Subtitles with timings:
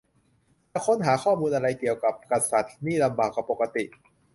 [0.71, 3.83] จะค้นจะหาข้อมูลอะไรที่เกี่ยวกับกษัตริย์นี่ลำบากกว่าปกติ